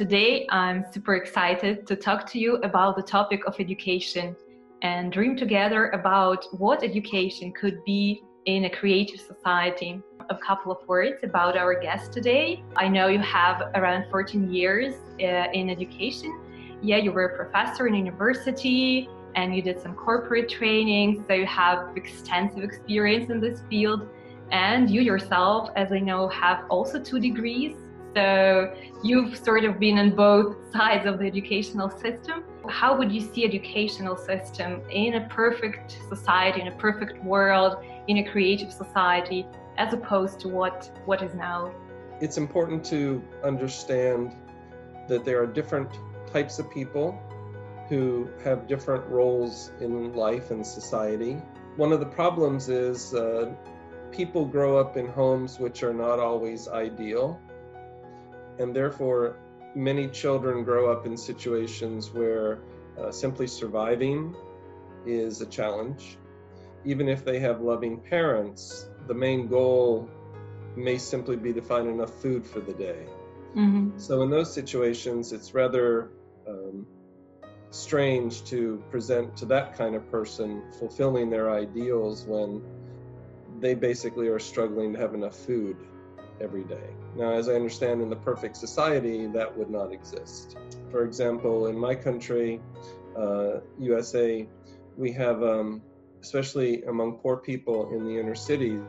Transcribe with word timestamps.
Today, 0.00 0.46
I'm 0.48 0.86
super 0.90 1.16
excited 1.16 1.86
to 1.86 1.94
talk 1.94 2.24
to 2.30 2.38
you 2.38 2.54
about 2.62 2.96
the 2.96 3.02
topic 3.02 3.44
of 3.46 3.60
education 3.60 4.34
and 4.80 5.12
dream 5.12 5.36
together 5.36 5.90
about 5.90 6.46
what 6.58 6.82
education 6.82 7.52
could 7.52 7.84
be 7.84 8.22
in 8.46 8.64
a 8.64 8.70
creative 8.70 9.20
society. 9.20 10.00
A 10.30 10.38
couple 10.38 10.72
of 10.72 10.78
words 10.88 11.22
about 11.22 11.54
our 11.54 11.78
guest 11.78 12.14
today. 12.14 12.64
I 12.76 12.88
know 12.88 13.08
you 13.08 13.18
have 13.18 13.60
around 13.74 14.06
14 14.10 14.50
years 14.50 14.94
uh, 15.20 15.52
in 15.52 15.68
education. 15.68 16.32
Yeah, 16.80 16.96
you 16.96 17.12
were 17.12 17.26
a 17.26 17.36
professor 17.36 17.86
in 17.86 17.94
university 17.94 19.06
and 19.34 19.54
you 19.54 19.60
did 19.60 19.82
some 19.82 19.94
corporate 19.94 20.48
training, 20.48 21.26
so 21.28 21.34
you 21.34 21.44
have 21.44 21.94
extensive 21.94 22.64
experience 22.64 23.28
in 23.28 23.38
this 23.38 23.60
field. 23.68 24.08
And 24.50 24.88
you 24.88 25.02
yourself, 25.02 25.68
as 25.76 25.92
I 25.92 25.98
know, 25.98 26.26
have 26.28 26.64
also 26.70 26.98
two 26.98 27.20
degrees. 27.20 27.76
So 28.14 28.74
you've 29.02 29.36
sort 29.36 29.64
of 29.64 29.78
been 29.78 29.98
on 29.98 30.10
both 30.16 30.56
sides 30.72 31.06
of 31.06 31.18
the 31.18 31.26
educational 31.26 31.90
system. 31.90 32.44
How 32.68 32.96
would 32.96 33.12
you 33.12 33.20
see 33.20 33.44
educational 33.44 34.16
system 34.16 34.82
in 34.90 35.14
a 35.14 35.28
perfect 35.28 35.98
society, 36.08 36.60
in 36.60 36.68
a 36.68 36.76
perfect 36.76 37.22
world, 37.24 37.84
in 38.08 38.18
a 38.18 38.30
creative 38.30 38.72
society, 38.72 39.46
as 39.78 39.94
opposed 39.94 40.40
to 40.40 40.48
what, 40.48 40.90
what 41.06 41.22
is 41.22 41.34
now? 41.34 41.72
It's 42.20 42.36
important 42.36 42.84
to 42.86 43.22
understand 43.44 44.34
that 45.08 45.24
there 45.24 45.42
are 45.42 45.46
different 45.46 45.90
types 46.32 46.58
of 46.58 46.70
people 46.70 47.18
who 47.88 48.28
have 48.44 48.68
different 48.68 49.04
roles 49.06 49.72
in 49.80 50.12
life 50.14 50.50
and 50.50 50.64
society. 50.64 51.34
One 51.76 51.92
of 51.92 52.00
the 52.00 52.06
problems 52.06 52.68
is 52.68 53.14
uh, 53.14 53.52
people 54.12 54.44
grow 54.44 54.76
up 54.76 54.96
in 54.96 55.08
homes 55.08 55.58
which 55.58 55.82
are 55.82 55.94
not 55.94 56.20
always 56.20 56.68
ideal, 56.68 57.40
and 58.60 58.76
therefore, 58.76 59.36
many 59.74 60.06
children 60.08 60.64
grow 60.64 60.92
up 60.92 61.06
in 61.06 61.16
situations 61.16 62.10
where 62.12 62.58
uh, 62.98 63.10
simply 63.10 63.46
surviving 63.46 64.36
is 65.06 65.40
a 65.40 65.46
challenge. 65.46 66.18
Even 66.84 67.08
if 67.08 67.24
they 67.24 67.38
have 67.40 67.62
loving 67.62 67.98
parents, 67.98 68.86
the 69.06 69.14
main 69.14 69.48
goal 69.48 70.08
may 70.76 70.98
simply 70.98 71.36
be 71.36 71.52
to 71.54 71.62
find 71.62 71.88
enough 71.88 72.12
food 72.20 72.46
for 72.46 72.60
the 72.60 72.74
day. 72.74 73.06
Mm-hmm. 73.56 73.98
So, 73.98 74.22
in 74.22 74.30
those 74.30 74.52
situations, 74.52 75.32
it's 75.32 75.54
rather 75.54 76.10
um, 76.46 76.86
strange 77.70 78.44
to 78.44 78.82
present 78.90 79.36
to 79.38 79.46
that 79.46 79.76
kind 79.76 79.94
of 79.94 80.08
person 80.10 80.62
fulfilling 80.78 81.30
their 81.30 81.50
ideals 81.50 82.24
when 82.24 82.62
they 83.58 83.74
basically 83.74 84.28
are 84.28 84.38
struggling 84.38 84.92
to 84.92 84.98
have 84.98 85.14
enough 85.14 85.34
food 85.34 85.76
every 86.40 86.64
day. 86.64 86.90
Now, 87.16 87.32
as 87.32 87.48
I 87.48 87.54
understand, 87.54 88.02
in 88.02 88.10
the 88.10 88.16
perfect 88.16 88.56
society, 88.56 89.26
that 89.28 89.56
would 89.56 89.70
not 89.70 89.92
exist. 89.92 90.56
For 90.90 91.04
example, 91.04 91.66
in 91.66 91.78
my 91.78 91.94
country, 91.94 92.60
uh, 93.16 93.60
USA, 93.78 94.46
we 94.96 95.12
have, 95.12 95.42
um, 95.42 95.82
especially 96.22 96.82
among 96.84 97.18
poor 97.18 97.36
people 97.36 97.92
in 97.94 98.04
the 98.04 98.18
inner 98.18 98.34
cities, 98.34 98.80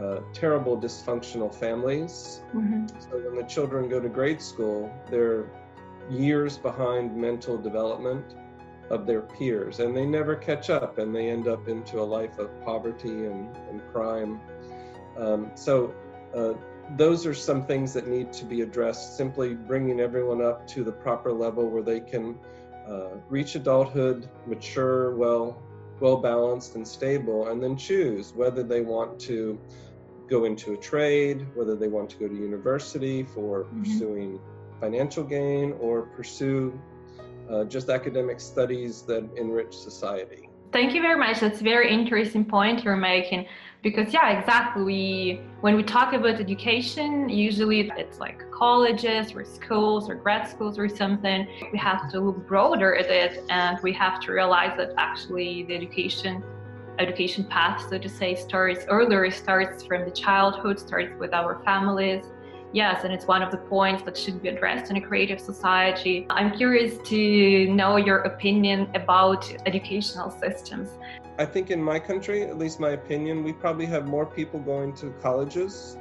uh, 0.00 0.20
terrible 0.32 0.76
dysfunctional 0.78 1.54
families. 1.54 2.42
Mm-hmm. 2.54 2.86
So 3.00 3.18
when 3.18 3.36
the 3.36 3.48
children 3.48 3.88
go 3.88 4.00
to 4.00 4.08
grade 4.08 4.42
school, 4.42 4.90
they're 5.10 5.46
years 6.10 6.58
behind 6.58 7.16
mental 7.16 7.56
development 7.56 8.34
of 8.90 9.06
their 9.06 9.22
peers 9.22 9.80
and 9.80 9.96
they 9.96 10.06
never 10.06 10.36
catch 10.36 10.70
up 10.70 10.98
and 10.98 11.14
they 11.14 11.28
end 11.28 11.48
up 11.48 11.66
into 11.68 12.00
a 12.00 12.02
life 12.04 12.38
of 12.38 12.48
poverty 12.64 13.08
and, 13.08 13.56
and 13.68 13.82
crime 13.92 14.40
um, 15.18 15.50
so 15.54 15.92
uh, 16.36 16.54
those 16.96 17.26
are 17.26 17.34
some 17.34 17.66
things 17.66 17.92
that 17.92 18.06
need 18.06 18.32
to 18.32 18.44
be 18.44 18.60
addressed 18.60 19.16
simply 19.16 19.54
bringing 19.54 20.00
everyone 20.00 20.40
up 20.40 20.66
to 20.68 20.84
the 20.84 20.92
proper 20.92 21.32
level 21.32 21.68
where 21.68 21.82
they 21.82 22.00
can 22.00 22.38
uh, 22.88 23.08
reach 23.28 23.56
adulthood 23.56 24.28
mature 24.46 25.14
well 25.16 25.60
well 25.98 26.16
balanced 26.16 26.76
and 26.76 26.86
stable 26.86 27.48
and 27.48 27.60
then 27.62 27.76
choose 27.76 28.32
whether 28.34 28.62
they 28.62 28.82
want 28.82 29.18
to 29.18 29.58
go 30.28 30.44
into 30.44 30.74
a 30.74 30.76
trade 30.76 31.46
whether 31.54 31.74
they 31.74 31.88
want 31.88 32.08
to 32.08 32.16
go 32.16 32.28
to 32.28 32.34
university 32.34 33.22
for 33.22 33.64
mm-hmm. 33.64 33.82
pursuing 33.82 34.40
financial 34.80 35.24
gain 35.24 35.72
or 35.80 36.02
pursue 36.02 36.78
uh, 37.50 37.64
just 37.64 37.88
academic 37.88 38.40
studies 38.40 39.02
that 39.02 39.28
enrich 39.36 39.74
society. 39.76 40.48
Thank 40.76 40.92
you 40.94 41.00
very 41.00 41.18
much. 41.18 41.40
That's 41.40 41.62
a 41.62 41.64
very 41.64 41.90
interesting 41.90 42.44
point 42.44 42.84
you're 42.84 42.96
making 42.96 43.46
because 43.82 44.12
yeah, 44.12 44.38
exactly. 44.38 44.84
We 44.84 45.40
when 45.62 45.74
we 45.74 45.82
talk 45.82 46.12
about 46.12 46.38
education, 46.38 47.30
usually 47.30 47.90
it's 47.96 48.18
like 48.18 48.42
colleges 48.50 49.32
or 49.32 49.42
schools 49.46 50.10
or 50.10 50.16
grad 50.16 50.46
schools 50.46 50.78
or 50.78 50.86
something. 50.86 51.48
We 51.72 51.78
have 51.78 52.10
to 52.10 52.20
look 52.20 52.46
broader 52.46 52.94
at 52.94 53.06
it 53.06 53.42
and 53.48 53.78
we 53.82 53.94
have 53.94 54.20
to 54.24 54.32
realize 54.32 54.76
that 54.76 54.92
actually 54.98 55.62
the 55.62 55.74
education 55.76 56.44
education 56.98 57.44
path, 57.44 57.86
so 57.88 57.96
to 57.96 58.08
say, 58.10 58.34
starts 58.34 58.84
earlier, 58.90 59.30
starts 59.30 59.82
from 59.82 60.04
the 60.04 60.10
childhood, 60.10 60.78
starts 60.78 61.18
with 61.18 61.32
our 61.32 61.62
families, 61.64 62.26
Yes, 62.72 63.04
and 63.04 63.12
it's 63.12 63.26
one 63.26 63.42
of 63.42 63.50
the 63.50 63.56
points 63.56 64.02
that 64.02 64.16
should 64.16 64.42
be 64.42 64.48
addressed 64.48 64.90
in 64.90 64.96
a 64.96 65.00
creative 65.00 65.40
society. 65.40 66.26
I'm 66.30 66.56
curious 66.56 66.98
to 67.08 67.68
know 67.68 67.96
your 67.96 68.18
opinion 68.18 68.88
about 68.94 69.50
educational 69.66 70.30
systems. 70.30 70.90
I 71.38 71.44
think 71.44 71.70
in 71.70 71.82
my 71.82 71.98
country, 71.98 72.42
at 72.42 72.58
least 72.58 72.80
my 72.80 72.90
opinion, 72.90 73.44
we 73.44 73.52
probably 73.52 73.86
have 73.86 74.08
more 74.08 74.26
people 74.26 74.58
going 74.60 74.94
to 74.96 75.10
colleges, 75.22 75.96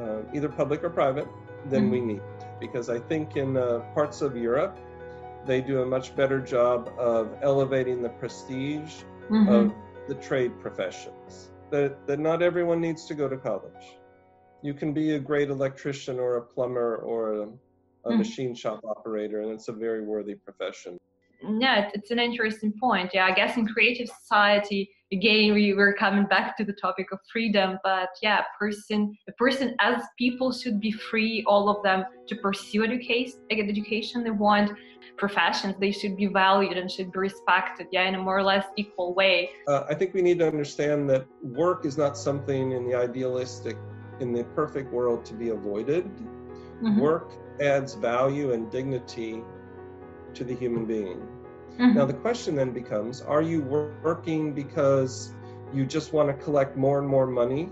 uh, 0.00 0.20
either 0.32 0.48
public 0.48 0.84
or 0.84 0.90
private, 0.90 1.28
than 1.66 1.84
mm-hmm. 1.84 1.90
we 1.90 2.00
need. 2.00 2.22
Because 2.60 2.88
I 2.88 2.98
think 2.98 3.36
in 3.36 3.56
uh, 3.56 3.80
parts 3.94 4.22
of 4.22 4.36
Europe, 4.36 4.78
they 5.44 5.60
do 5.60 5.82
a 5.82 5.86
much 5.86 6.14
better 6.14 6.40
job 6.40 6.92
of 6.98 7.36
elevating 7.42 8.02
the 8.02 8.10
prestige 8.10 9.02
mm-hmm. 9.30 9.48
of 9.48 9.72
the 10.08 10.14
trade 10.14 10.58
professions. 10.60 11.50
That, 11.70 12.06
that 12.06 12.18
not 12.18 12.42
everyone 12.42 12.80
needs 12.80 13.04
to 13.06 13.14
go 13.14 13.28
to 13.28 13.36
college 13.36 13.97
you 14.62 14.74
can 14.74 14.92
be 14.92 15.12
a 15.12 15.18
great 15.18 15.50
electrician 15.50 16.18
or 16.18 16.36
a 16.36 16.42
plumber 16.42 16.96
or 16.96 17.32
a, 17.32 17.42
a 17.42 17.46
mm-hmm. 17.46 18.18
machine 18.18 18.54
shop 18.54 18.80
operator, 18.84 19.40
and 19.42 19.52
it's 19.52 19.68
a 19.68 19.72
very 19.72 20.02
worthy 20.02 20.34
profession. 20.34 20.98
Yeah, 21.60 21.88
it's 21.94 22.10
an 22.10 22.18
interesting 22.18 22.72
point. 22.80 23.12
Yeah, 23.14 23.26
I 23.26 23.32
guess 23.32 23.56
in 23.56 23.66
creative 23.66 24.08
society, 24.08 24.90
again, 25.12 25.54
we 25.54 25.72
were 25.72 25.92
coming 25.92 26.26
back 26.26 26.56
to 26.56 26.64
the 26.64 26.72
topic 26.72 27.12
of 27.12 27.20
freedom, 27.32 27.78
but 27.84 28.08
yeah, 28.22 28.42
person, 28.58 29.16
a 29.28 29.32
person 29.32 29.76
as 29.78 30.02
people 30.18 30.50
should 30.52 30.80
be 30.80 30.90
free, 30.90 31.44
all 31.46 31.68
of 31.68 31.82
them, 31.84 32.04
to 32.26 32.34
pursue 32.36 32.82
education, 32.82 33.34
education 33.50 34.24
they 34.24 34.30
want, 34.30 34.72
professions, 35.16 35.76
they 35.78 35.92
should 35.92 36.16
be 36.16 36.26
valued 36.26 36.76
and 36.76 36.90
should 36.90 37.12
be 37.12 37.20
respected, 37.20 37.86
yeah, 37.92 38.08
in 38.08 38.16
a 38.16 38.18
more 38.18 38.36
or 38.36 38.42
less 38.42 38.66
equal 38.76 39.14
way. 39.14 39.50
Uh, 39.68 39.84
I 39.88 39.94
think 39.94 40.14
we 40.14 40.22
need 40.22 40.40
to 40.40 40.48
understand 40.48 41.08
that 41.10 41.26
work 41.40 41.84
is 41.84 41.96
not 41.96 42.18
something 42.18 42.72
in 42.72 42.84
the 42.84 42.96
idealistic 42.96 43.76
in 44.20 44.32
the 44.32 44.44
perfect 44.44 44.92
world 44.92 45.24
to 45.26 45.34
be 45.34 45.50
avoided. 45.50 46.04
Mm-hmm. 46.82 47.00
Work 47.00 47.32
adds 47.60 47.94
value 47.94 48.52
and 48.52 48.70
dignity 48.70 49.42
to 50.34 50.44
the 50.44 50.54
human 50.54 50.86
being. 50.86 51.26
Mm-hmm. 51.78 51.94
Now, 51.94 52.06
the 52.06 52.14
question 52.14 52.54
then 52.54 52.72
becomes 52.72 53.22
are 53.22 53.42
you 53.42 53.62
working 53.62 54.52
because 54.52 55.34
you 55.72 55.86
just 55.86 56.12
want 56.12 56.28
to 56.28 56.44
collect 56.44 56.76
more 56.76 56.98
and 56.98 57.08
more 57.08 57.26
money 57.26 57.68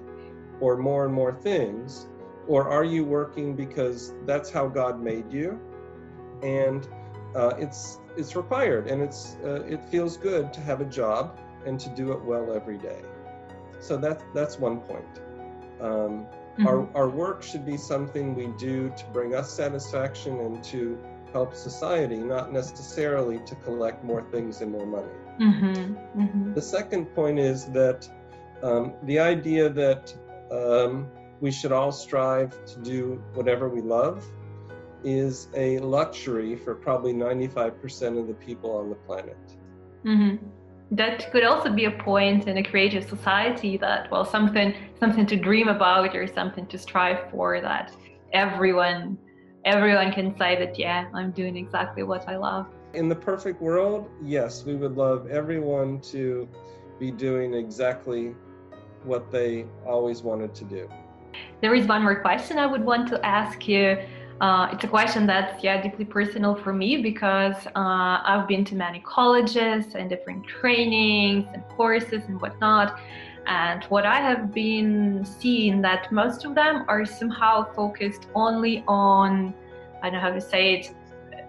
or 0.61 0.77
more 0.77 1.05
and 1.05 1.15
more 1.15 1.33
things? 1.33 2.07
Or 2.47 2.69
are 2.69 2.84
you 2.84 3.05
working 3.05 3.57
because 3.57 4.15
that's 4.25 4.51
how 4.51 4.69
God 4.69 5.03
made 5.03 5.33
you? 5.33 5.61
And 6.43 6.87
uh, 7.34 7.55
it's 7.59 7.99
it's 8.17 8.37
required 8.37 8.87
and 8.87 9.03
it's 9.03 9.37
uh, 9.45 9.63
it 9.65 9.83
feels 9.84 10.17
good 10.17 10.53
to 10.53 10.61
have 10.61 10.81
a 10.81 10.84
job 10.84 11.39
and 11.67 11.78
to 11.81 11.89
do 11.91 12.13
it 12.13 12.25
well 12.25 12.54
every 12.54 12.78
day. 12.78 13.03
So 13.81 13.97
that's 13.97 14.22
that's 14.34 14.59
one 14.59 14.81
point. 14.81 15.21
Um, 15.81 16.27
mm-hmm. 16.59 16.67
our, 16.67 16.89
our 16.95 17.09
work 17.09 17.43
should 17.43 17.65
be 17.65 17.77
something 17.77 18.34
we 18.34 18.49
do 18.59 18.93
to 18.97 19.05
bring 19.13 19.34
us 19.34 19.53
satisfaction 19.53 20.41
and 20.41 20.63
to 20.65 20.99
help 21.33 21.55
society, 21.55 22.17
not 22.17 22.53
necessarily 22.53 23.39
to 23.41 23.55
collect 23.57 24.03
more 24.05 24.23
things 24.31 24.61
and 24.63 24.73
more 24.73 24.87
money. 24.87 25.09
Mm-hmm. 25.41 26.21
Mm-hmm. 26.21 26.55
The 26.55 26.63
second 26.63 27.07
point 27.15 27.39
is 27.39 27.67
that 27.67 28.09
um, 28.63 28.95
the 29.03 29.19
idea 29.19 29.69
that 29.69 30.15
um, 30.51 31.09
we 31.41 31.53
should 31.53 31.73
all 31.73 31.93
strive 31.93 32.65
to 32.67 32.81
do 32.81 33.22
whatever 33.34 33.69
we 33.69 33.83
love 33.83 34.25
is 35.05 35.49
a 35.55 35.79
luxury 35.81 36.57
for 36.57 36.75
probably 36.75 37.13
95% 37.13 38.19
of 38.19 38.27
the 38.27 38.34
people 38.34 38.72
on 38.77 38.89
the 38.89 38.95
planet. 38.95 39.37
Mm-hmm 40.05 40.37
that 40.92 41.30
could 41.33 41.42
also 41.42 41.71
be 41.71 41.86
a 41.86 41.91
point 41.91 42.47
in 42.47 42.59
a 42.59 42.62
creative 42.62 43.09
society 43.09 43.77
that 43.77 44.10
well 44.10 44.24
something 44.24 44.74
something 45.00 45.27
to 45.27 45.36
dream 45.36 45.68
about 45.68 46.15
or 46.15 46.27
something 46.27 46.65
to 46.66 46.78
strive 46.78 47.28
for 47.30 47.60
that 47.60 47.92
everyone 48.33 49.18
everyone 49.65 50.12
can 50.12 50.36
say 50.38 50.56
that 50.56 50.78
yeah 50.78 51.09
i'm 51.12 51.33
doing 51.33 51.56
exactly 51.56 52.03
what 52.04 52.28
i 52.28 52.36
love. 52.36 52.66
In 52.94 53.09
the 53.09 53.16
perfect 53.16 53.60
world 53.60 54.09
yes 54.22 54.65
we 54.65 54.77
would 54.77 54.97
love 54.97 55.28
everyone 55.28 56.00
to 56.12 56.48
be 57.00 57.10
doing 57.10 57.54
exactly 57.54 58.34
what 59.03 59.30
they 59.30 59.66
always 59.86 60.22
wanted 60.22 60.54
to 60.54 60.65
do. 60.65 60.88
There 61.60 61.74
is 61.74 61.86
one 61.86 62.03
more 62.03 62.21
question 62.21 62.59
i 62.59 62.66
would 62.66 62.84
want 62.84 63.09
to 63.09 63.27
ask 63.27 63.66
you 63.66 63.98
uh, 64.41 64.68
it's 64.71 64.84
a 64.84 64.88
question 64.88 65.27
that's 65.27 65.65
yeah 65.65 65.80
deeply 65.80 66.04
personal 66.04 66.54
for 66.54 66.72
me 66.72 66.98
because 67.00 67.56
uh, 67.74 68.21
I've 68.24 68.47
been 68.47 68.65
to 68.66 68.74
many 68.74 69.00
colleges 69.00 69.94
and 69.94 70.10
different 70.10 70.47
trainings 70.47 71.47
and 71.54 71.62
courses 71.77 72.22
and 72.28 72.41
whatnot. 72.41 73.00
And 73.47 73.84
what 73.84 74.04
I 74.04 74.21
have 74.21 74.53
been 74.53 75.24
seeing 75.24 75.80
that 75.83 76.10
most 76.10 76.44
of 76.44 76.54
them 76.54 76.84
are 76.88 77.06
somehow 77.06 77.72
focused 77.74 78.27
only 78.34 78.84
on 78.86 79.54
I 80.03 80.10
don't 80.10 80.15
know 80.15 80.21
how 80.21 80.34
to 80.34 80.41
say 80.41 80.74
it 80.74 80.94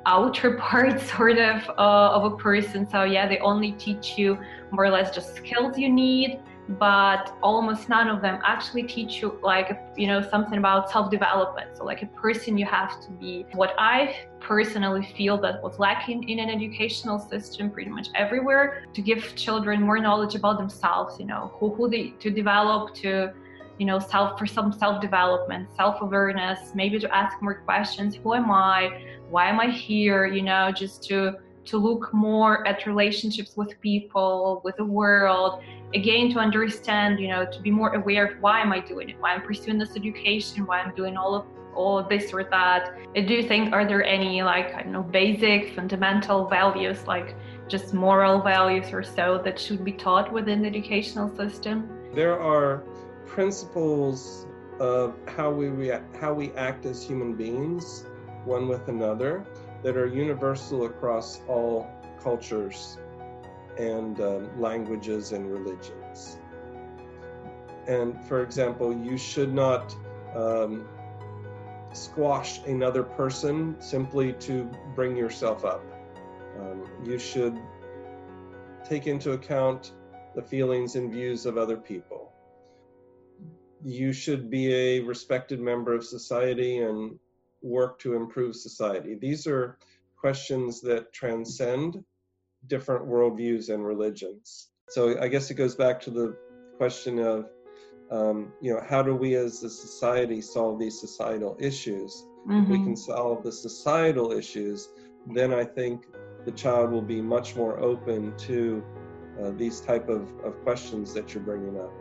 outer 0.06 0.56
part 0.58 1.02
sort 1.02 1.38
of 1.40 1.70
uh, 1.72 2.16
of 2.16 2.32
a 2.32 2.38
person. 2.38 2.90
So 2.90 3.04
yeah, 3.04 3.28
they 3.28 3.40
only 3.40 3.74
teach 3.74 4.18
you 4.18 4.40
more 4.72 4.86
or 4.86 4.90
less 4.90 5.14
just 5.14 5.36
skills 5.36 5.78
you 5.78 5.90
need 5.90 6.40
but 6.70 7.38
almost 7.42 7.88
none 7.88 8.10
of 8.10 8.22
them 8.22 8.40
actually 8.44 8.84
teach 8.84 9.22
you 9.22 9.40
like 9.42 9.80
you 9.96 10.08
know 10.08 10.22
something 10.22 10.58
about 10.58 10.90
self-development. 10.90 11.78
So 11.78 11.86
like 11.86 12.02
a 12.02 12.08
person 12.08 12.58
you 12.58 12.66
have 12.66 13.02
to 13.02 13.12
be 13.12 13.46
what 13.54 13.74
i 13.78 14.16
personally 14.40 15.08
feel 15.18 15.38
that 15.38 15.62
was 15.64 15.80
lacking 15.80 16.28
in 16.30 16.40
an 16.40 16.50
educational 16.50 17.20
system 17.20 17.70
pretty 17.72 17.90
much 17.90 18.10
everywhere 18.16 18.86
to 18.94 19.02
give 19.02 19.36
children 19.36 19.82
more 19.82 20.00
knowledge 20.00 20.36
about 20.36 20.58
themselves 20.58 21.20
you 21.20 21.26
know 21.26 21.52
who, 21.56 21.74
who 21.74 21.90
they 21.90 22.10
to 22.20 22.30
develop 22.30 22.94
to 22.94 23.32
you 23.78 23.86
know 23.86 24.00
self 24.00 24.38
for 24.38 24.46
some 24.46 24.72
self-development 24.72 25.68
self-awareness 25.76 26.74
maybe 26.76 27.00
to 27.00 27.14
ask 27.16 27.42
more 27.42 27.56
questions 27.56 28.16
who 28.16 28.34
am 28.34 28.52
i? 28.52 29.02
Why 29.30 29.50
am 29.50 29.60
i 29.60 29.70
here? 29.70 30.26
You 30.26 30.42
know 30.42 30.72
just 30.72 31.04
to 31.06 31.38
to 31.68 31.78
look 31.78 32.14
more 32.14 32.66
at 32.66 32.86
relationships 32.86 33.58
with 33.58 33.80
people, 33.82 34.62
with 34.64 34.78
the 34.78 34.86
world, 34.86 35.62
again 35.94 36.32
to 36.34 36.40
understand, 36.40 37.20
you 37.20 37.30
know, 37.30 37.46
to 37.46 37.62
be 37.62 37.72
more 37.72 37.94
aware 37.96 38.26
of 38.26 38.42
why 38.42 38.62
am 38.62 38.72
I 38.72 38.80
doing 38.80 39.10
it, 39.10 39.16
why 39.20 39.34
I'm 39.34 39.42
pursuing 39.42 39.78
this 39.78 39.96
education, 39.96 40.66
why 40.66 40.82
I'm 40.82 40.94
doing 40.96 41.18
all 41.18 41.36
of 41.36 41.46
all 41.78 42.00
of 42.00 42.10
this 42.10 42.34
or 42.34 42.44
that. 42.44 42.98
I 43.16 43.22
do 43.22 43.44
think 43.44 43.72
are 43.72 43.86
there 43.86 44.04
any 44.04 44.42
like 44.42 44.74
I 44.74 44.82
don't 44.82 44.92
know 44.92 45.04
basic 45.04 45.76
fundamental 45.76 46.48
values 46.48 47.06
like 47.06 47.36
just 47.68 47.94
moral 47.94 48.42
values 48.42 48.92
or 48.92 49.04
so 49.04 49.40
that 49.46 49.60
should 49.60 49.86
be 49.86 49.92
taught 49.92 50.34
within 50.34 50.64
the 50.64 50.68
educational 50.68 51.34
system? 51.36 51.88
There 52.14 52.40
are 52.40 52.84
principles 53.28 54.48
of 54.80 55.16
how 55.28 55.52
we 55.52 55.68
react, 55.68 56.16
how 56.18 56.34
we 56.34 56.52
act 56.54 56.86
as 56.86 57.04
human 57.04 57.36
beings, 57.36 58.06
one 58.44 58.68
with 58.68 58.88
another 58.88 59.46
that 59.84 59.96
are 59.96 60.08
universal 60.08 60.86
across 60.86 61.42
all 61.48 61.88
cultures 62.20 62.98
and 63.78 64.20
um, 64.22 64.60
languages 64.60 65.32
and 65.32 65.52
religions. 65.52 66.40
And 67.88 68.22
for 68.26 68.44
example, 68.44 68.94
you 68.94 69.18
should 69.18 69.54
not 69.54 69.96
um, 70.36 70.88
squash 71.94 72.60
another 72.66 73.04
person 73.04 73.76
simply 73.80 74.34
to 74.34 74.70
bring 74.96 75.16
yourself 75.16 75.64
up. 75.64 75.84
Um, 76.60 76.86
you 77.04 77.18
should 77.18 77.58
take 78.88 79.08
into 79.08 79.32
account 79.32 79.94
the 80.36 80.42
feelings 80.42 80.96
and 80.96 81.12
views 81.12 81.46
of 81.46 81.58
other 81.58 81.78
people. 81.78 82.34
You 83.84 84.12
should 84.12 84.50
be 84.50 84.74
a 84.74 85.00
respected 85.02 85.60
member 85.60 85.94
of 85.94 86.04
society 86.04 86.80
and 86.80 87.18
work 87.62 88.00
to 88.00 88.16
improve 88.16 88.56
society? 88.56 89.16
These 89.16 89.48
are 89.48 89.78
questions 90.16 90.82
that 90.82 91.14
transcend 91.14 92.04
different 92.68 93.06
worldviews 93.06 93.74
and 93.74 93.86
religions. 93.86 94.70
So 94.90 95.20
I 95.22 95.28
guess 95.28 95.52
it 95.52 95.56
goes 95.56 95.76
back 95.76 96.00
to 96.02 96.12
the 96.12 96.36
question 96.78 97.20
of, 97.20 97.50
um, 98.10 98.54
you 98.62 98.74
know, 98.74 98.82
how 98.88 99.04
do 99.04 99.16
we 99.16 99.36
as 99.36 99.64
a 99.64 99.70
society 99.70 100.42
solve 100.42 100.80
these 100.80 101.00
societal 101.00 101.58
issues? 101.60 102.26
Mm-hmm. 102.48 102.72
we 102.72 102.78
can 102.78 102.96
solve 102.96 103.44
the 103.44 103.52
societal 103.52 104.32
issues, 104.32 104.88
then 105.34 105.54
I 105.54 105.66
think 105.66 106.06
the 106.46 106.52
child 106.54 106.92
will 106.92 107.02
be 107.02 107.22
much 107.22 107.58
more 107.58 107.78
open 107.78 108.38
to 108.38 108.82
uh, 109.44 109.52
these 109.52 109.82
type 109.82 110.08
of, 110.08 110.34
of 110.46 110.64
questions 110.64 111.14
that 111.14 111.34
you're 111.34 111.44
bringing 111.44 111.78
up. 111.78 111.92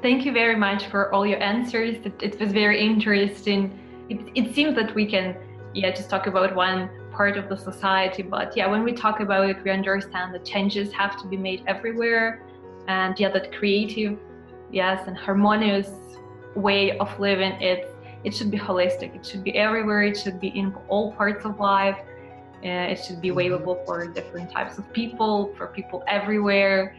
Thank 0.00 0.24
you 0.24 0.32
very 0.32 0.54
much 0.54 0.86
for 0.86 1.12
all 1.12 1.26
your 1.26 1.42
answers. 1.42 1.96
It, 2.04 2.22
it 2.22 2.38
was 2.38 2.52
very 2.52 2.80
interesting 2.80 3.76
it, 4.10 4.20
it 4.34 4.54
seems 4.54 4.74
that 4.74 4.94
we 4.94 5.06
can 5.06 5.36
yeah 5.72 5.90
just 5.90 6.10
talk 6.10 6.26
about 6.26 6.54
one 6.54 6.90
part 7.12 7.36
of 7.36 7.48
the 7.48 7.56
society 7.56 8.22
but 8.22 8.56
yeah 8.56 8.66
when 8.66 8.82
we 8.82 8.92
talk 8.92 9.20
about 9.20 9.48
it 9.48 9.62
we 9.64 9.70
understand 9.70 10.34
that 10.34 10.44
changes 10.44 10.92
have 10.92 11.20
to 11.20 11.26
be 11.26 11.36
made 11.36 11.62
everywhere 11.66 12.42
and 12.88 13.18
yeah 13.18 13.30
that 13.30 13.52
creative 13.52 14.18
yes 14.70 15.06
and 15.06 15.16
harmonious 15.16 15.90
way 16.54 16.98
of 16.98 17.08
living 17.18 17.52
it 17.60 17.94
it 18.24 18.34
should 18.34 18.50
be 18.50 18.58
holistic 18.58 19.14
it 19.14 19.24
should 19.24 19.42
be 19.42 19.56
everywhere 19.56 20.02
it 20.02 20.16
should 20.16 20.40
be 20.40 20.48
in 20.48 20.74
all 20.88 21.12
parts 21.12 21.44
of 21.44 21.58
life 21.58 21.98
uh, 22.62 22.92
it 22.92 23.02
should 23.02 23.20
be 23.20 23.28
mm-hmm. 23.28 23.38
available 23.38 23.82
for 23.86 24.06
different 24.06 24.50
types 24.50 24.78
of 24.78 24.92
people 24.92 25.54
for 25.56 25.68
people 25.68 26.02
everywhere 26.06 26.96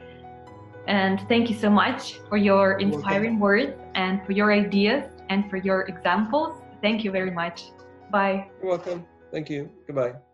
and 0.87 1.21
thank 1.29 1.49
you 1.49 1.55
so 1.55 1.69
much 1.69 2.19
for 2.27 2.37
your 2.37 2.79
inspiring 2.79 3.39
words 3.39 3.73
and 3.93 4.25
for 4.25 4.31
your 4.31 4.51
ideas 4.51 5.03
and 5.29 5.49
for 5.49 5.57
your 5.57 5.81
examples 5.83 6.61
Thank 6.81 7.03
you 7.03 7.11
very 7.11 7.31
much. 7.31 7.71
Bye. 8.09 8.49
You're 8.61 8.71
welcome. 8.71 9.05
Thank 9.31 9.49
you. 9.49 9.69
Goodbye. 9.87 10.30